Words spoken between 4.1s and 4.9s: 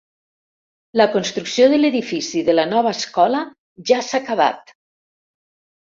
acabat.